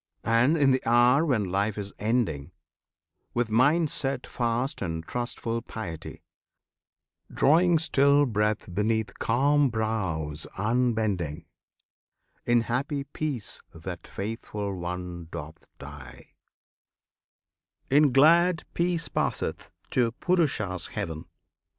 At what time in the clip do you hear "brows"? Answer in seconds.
9.69-10.47